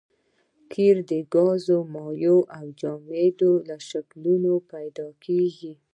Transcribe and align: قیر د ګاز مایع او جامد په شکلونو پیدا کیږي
قیر 0.71 0.97
د 1.09 1.11
ګاز 1.33 1.65
مایع 1.93 2.37
او 2.57 2.65
جامد 2.79 3.39
په 3.67 3.75
شکلونو 3.89 4.53
پیدا 4.71 5.07
کیږي 5.23 5.73